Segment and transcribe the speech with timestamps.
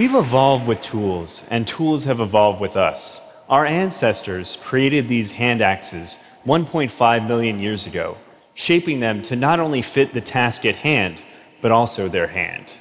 [0.00, 3.20] We've evolved with tools, and tools have evolved with us.
[3.50, 6.16] Our ancestors created these hand axes
[6.46, 8.16] 1.5 million years ago,
[8.54, 11.20] shaping them to not only fit the task at hand,
[11.60, 12.78] but also their hand.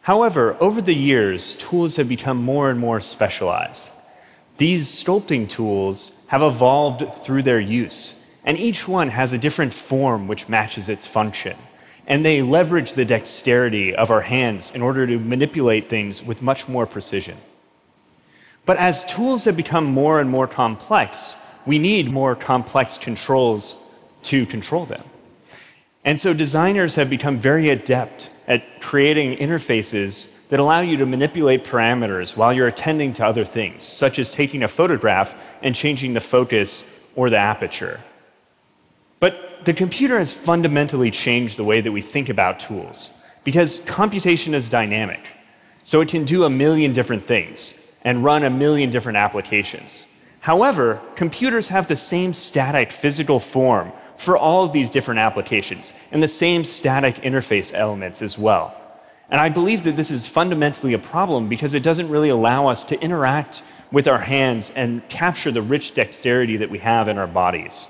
[0.00, 3.90] However, over the years, tools have become more and more specialized.
[4.56, 10.26] These sculpting tools have evolved through their use, and each one has a different form
[10.26, 11.56] which matches its function
[12.08, 16.66] and they leverage the dexterity of our hands in order to manipulate things with much
[16.66, 17.36] more precision.
[18.64, 21.34] But as tools have become more and more complex,
[21.66, 23.76] we need more complex controls
[24.22, 25.04] to control them.
[26.02, 31.62] And so designers have become very adept at creating interfaces that allow you to manipulate
[31.62, 36.20] parameters while you're attending to other things, such as taking a photograph and changing the
[36.20, 36.84] focus
[37.14, 38.00] or the aperture.
[39.20, 43.12] But the computer has fundamentally changed the way that we think about tools
[43.44, 45.20] because computation is dynamic.
[45.82, 50.06] So it can do a million different things and run a million different applications.
[50.40, 56.22] However, computers have the same static physical form for all of these different applications and
[56.22, 58.74] the same static interface elements as well.
[59.30, 62.84] And I believe that this is fundamentally a problem because it doesn't really allow us
[62.84, 67.26] to interact with our hands and capture the rich dexterity that we have in our
[67.26, 67.86] bodies.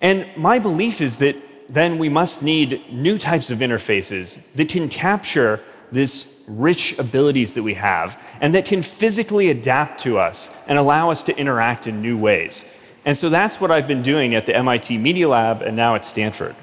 [0.00, 1.36] And my belief is that
[1.68, 5.60] then we must need new types of interfaces that can capture
[5.92, 11.10] this rich abilities that we have and that can physically adapt to us and allow
[11.10, 12.64] us to interact in new ways.
[13.04, 16.04] And so that's what I've been doing at the MIT Media Lab and now at
[16.04, 16.56] Stanford.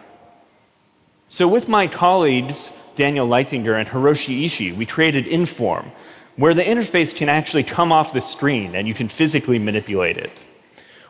[1.30, 5.92] So, with my colleagues, Daniel Leithinger and Hiroshi Ishii, we created Inform,
[6.38, 10.42] where the interface can actually come off the screen and you can physically manipulate it.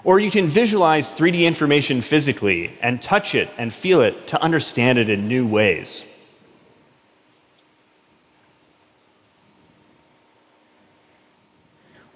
[0.03, 4.97] Or you can visualize 3D information physically and touch it and feel it to understand
[4.97, 6.03] it in new ways.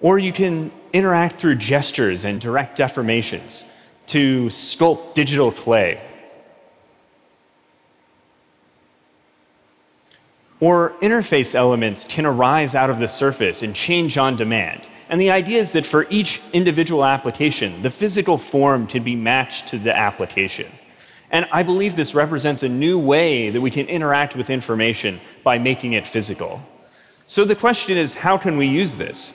[0.00, 3.64] Or you can interact through gestures and direct deformations
[4.08, 6.00] to sculpt digital clay.
[10.58, 14.88] Or interface elements can arise out of the surface and change on demand.
[15.12, 19.68] And the idea is that for each individual application, the physical form can be matched
[19.68, 20.72] to the application.
[21.30, 25.58] And I believe this represents a new way that we can interact with information by
[25.58, 26.62] making it physical.
[27.26, 29.34] So the question is how can we use this?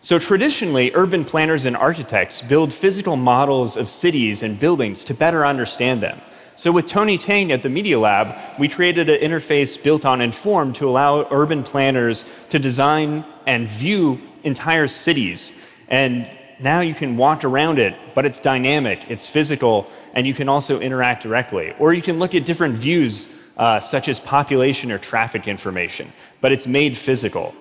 [0.00, 5.46] So traditionally, urban planners and architects build physical models of cities and buildings to better
[5.46, 6.20] understand them.
[6.56, 10.72] So with Tony Tang at the Media Lab, we created an interface built on Inform
[10.74, 15.52] to allow urban planners to design and view entire cities.
[15.88, 16.28] And
[16.60, 20.80] now you can walk around it, but it's dynamic, it's physical, and you can also
[20.80, 21.74] interact directly.
[21.78, 26.52] Or you can look at different views, uh, such as population or traffic information, but
[26.52, 27.54] it's made physical.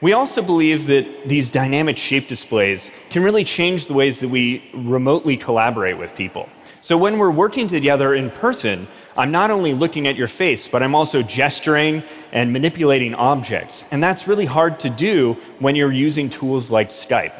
[0.00, 4.70] We also believe that these dynamic shape displays can really change the ways that we
[4.72, 6.48] remotely collaborate with people.
[6.82, 10.82] So when we're working together in person, I'm not only looking at your face, but
[10.82, 12.02] I'm also gesturing
[12.32, 13.84] and manipulating objects.
[13.90, 17.38] And that's really hard to do when you're using tools like Skype.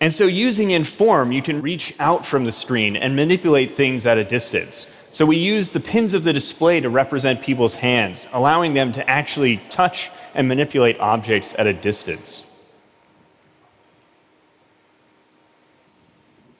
[0.00, 4.18] And so using Inform, you can reach out from the screen and manipulate things at
[4.18, 4.86] a distance.
[5.10, 9.10] So we use the pins of the display to represent people's hands, allowing them to
[9.10, 12.44] actually touch and manipulate objects at a distance.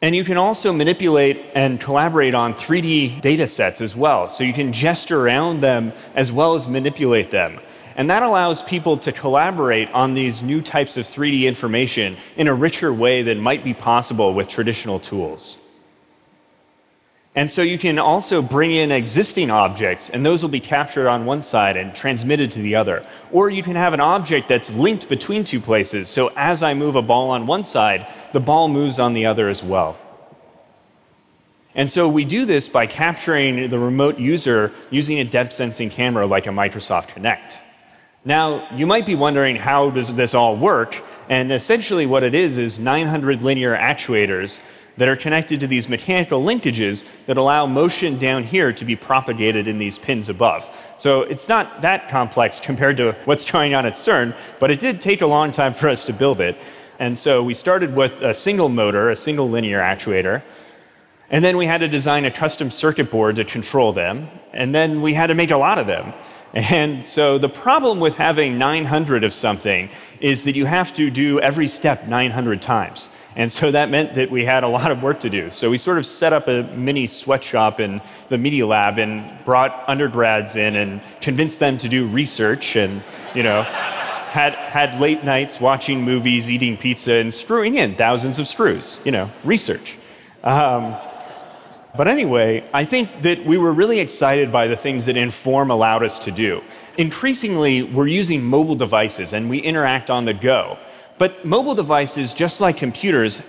[0.01, 4.29] And you can also manipulate and collaborate on 3D data sets as well.
[4.29, 7.59] So you can gesture around them as well as manipulate them.
[7.97, 12.55] And that allows people to collaborate on these new types of 3D information in a
[12.55, 15.59] richer way than might be possible with traditional tools.
[17.39, 21.25] And so you can also bring in existing objects, and those will be captured on
[21.25, 23.07] one side and transmitted to the other.
[23.31, 26.97] Or you can have an object that's linked between two places, so as I move
[26.97, 29.97] a ball on one side, the ball moves on the other as well.
[31.77, 36.27] And so we do this by capturing the remote user using a depth sensing camera
[36.27, 37.61] like a Microsoft Kinect.
[38.25, 41.05] Now, you might be wondering how does this all work?
[41.29, 44.61] And essentially what it is is 900 linear actuators
[44.99, 49.67] that are connected to these mechanical linkages that allow motion down here to be propagated
[49.67, 50.71] in these pins above.
[50.99, 55.01] So it's not that complex compared to what's going on at CERN, but it did
[55.01, 56.59] take a long time for us to build it.
[56.99, 60.43] And so we started with a single motor, a single linear actuator.
[61.31, 64.29] And then we had to design a custom circuit board to control them.
[64.53, 66.13] And then we had to make a lot of them.
[66.55, 69.91] And so the problem with having 900 of something
[70.21, 73.11] is that you have to do every step 900 times.
[73.37, 75.51] And so that meant that we had a lot of work to do.
[75.51, 78.01] So we sort of set up a mini sweatshop in
[78.31, 83.03] the Media Lab and brought undergrads in and convinced them to do research and,
[83.35, 83.63] you know,
[84.29, 89.13] had, had late nights watching movies, eating pizza, and screwing in thousands of screws, you
[89.13, 89.97] know, research.
[90.43, 90.97] Um,
[91.97, 96.03] but anyway, I think that we were really excited by the things that Inform allowed
[96.03, 96.63] us to do.
[96.97, 100.79] Increasingly, we're using mobile devices and we interact on the go.
[101.19, 103.43] But mobile devices, just like computers,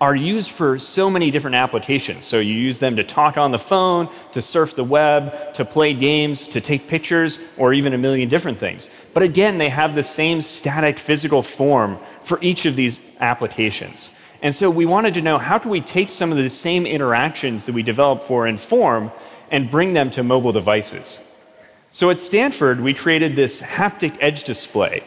[0.00, 2.26] are used for so many different applications.
[2.26, 5.94] So you use them to talk on the phone, to surf the web, to play
[5.94, 8.90] games, to take pictures, or even a million different things.
[9.14, 14.10] But again, they have the same static physical form for each of these applications.
[14.42, 17.64] And so we wanted to know how do we take some of the same interactions
[17.66, 19.12] that we developed for Inform
[19.52, 21.20] and bring them to mobile devices.
[21.92, 25.04] So at Stanford, we created this haptic edge display,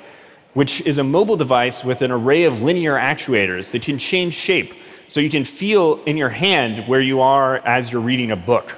[0.53, 4.73] which is a mobile device with an array of linear actuators that can change shape
[5.07, 8.77] so you can feel in your hand where you are as you're reading a book.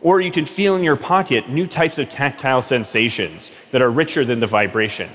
[0.00, 4.24] Or you can feel in your pocket new types of tactile sensations that are richer
[4.24, 5.10] than the vibration.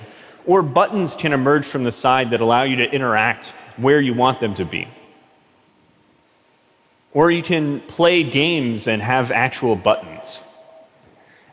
[0.46, 4.40] Or buttons can emerge from the side that allow you to interact where you want
[4.40, 4.88] them to be.
[7.14, 10.42] Or you can play games and have actual buttons.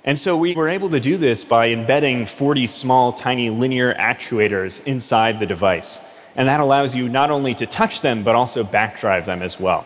[0.04, 4.84] And so we were able to do this by embedding 40 small, tiny linear actuators
[4.84, 5.98] inside the device.
[6.36, 9.84] And that allows you not only to touch them, but also backdrive them as well.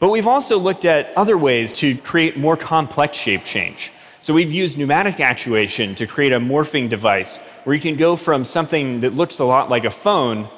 [0.00, 3.92] But we've also looked at other ways to create more complex shape change.
[4.22, 8.44] So we've used pneumatic actuation to create a morphing device where you can go from
[8.44, 10.48] something that looks a lot like a phone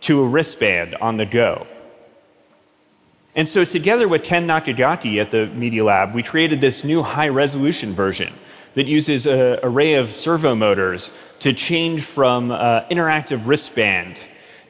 [0.00, 1.66] to a wristband on the go.
[3.34, 7.28] And so, together with Ken Nakagaki at the Media Lab, we created this new high
[7.28, 8.34] resolution version
[8.74, 14.26] that uses an array of servo motors to change from uh, interactive wristband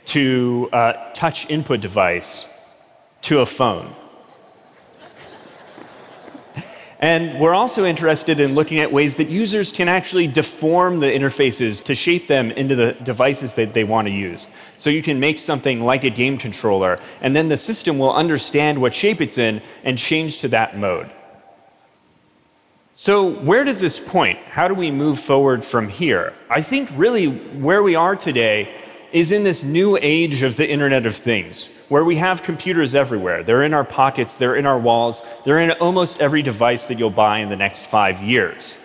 [0.06, 2.44] to uh, touch input device
[3.22, 3.94] to a phone.
[7.00, 11.82] And we're also interested in looking at ways that users can actually deform the interfaces
[11.84, 14.46] to shape them into the devices that they want to use.
[14.76, 18.82] So you can make something like a game controller, and then the system will understand
[18.82, 21.10] what shape it's in and change to that mode.
[22.92, 24.38] So, where does this point?
[24.40, 26.34] How do we move forward from here?
[26.50, 28.74] I think really where we are today
[29.12, 33.42] is in this new age of the Internet of Things, where we have computers everywhere.
[33.42, 37.10] They're in our pockets, they're in our walls, they're in almost every device that you'll
[37.10, 38.76] buy in the next five years.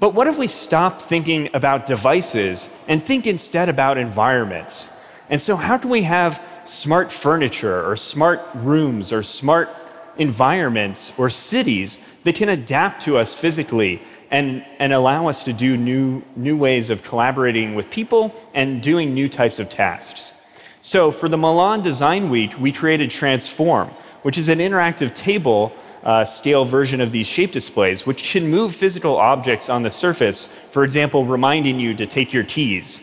[0.00, 4.90] But what if we stop thinking about devices and think instead about environments?
[5.30, 9.70] And so, how can we have smart furniture or smart rooms or smart
[10.16, 14.02] environments or cities that can adapt to us physically
[14.34, 19.14] and, and allow us to do new, new ways of collaborating with people and doing
[19.14, 20.32] new types of tasks.
[20.80, 23.90] So, for the Milan Design Week, we created Transform,
[24.22, 25.72] which is an interactive table
[26.02, 30.48] uh, scale version of these shape displays, which can move physical objects on the surface,
[30.72, 32.98] for example, reminding you to take your keys.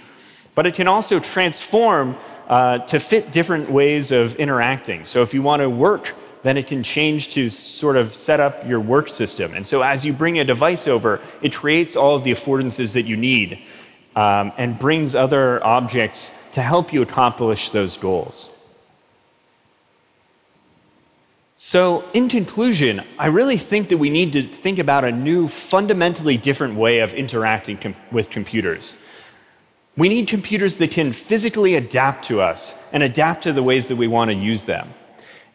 [0.54, 2.18] But it can also transform
[2.50, 5.06] uh, to fit different ways of interacting.
[5.06, 6.14] So, if you want to work
[6.44, 9.54] then it can change to sort of set up your work system.
[9.54, 13.06] And so as you bring a device over, it creates all of the affordances that
[13.06, 13.60] you need
[14.16, 18.50] um, and brings other objects to help you accomplish those goals.
[21.64, 26.36] So, in conclusion, I really think that we need to think about a new, fundamentally
[26.36, 28.98] different way of interacting com with computers.
[29.96, 33.96] We need computers that can physically adapt to us and adapt to the ways that
[33.96, 34.92] we want to use them.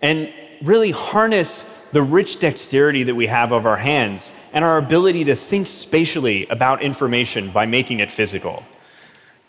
[0.00, 0.32] And
[0.62, 5.36] really harness the rich dexterity that we have of our hands and our ability to
[5.36, 8.64] think spatially about information by making it physical.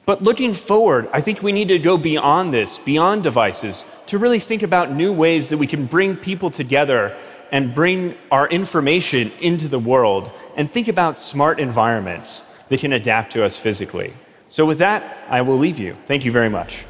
[0.06, 4.40] But looking forward, I think we need to go beyond this, beyond devices, to really
[4.40, 7.18] think about new ways that we can bring people together
[7.52, 13.34] and bring our information into the world and think about smart environments that can adapt
[13.34, 14.14] to us physically.
[14.48, 15.96] So, with that, I will leave you.
[16.06, 16.86] Thank you very much.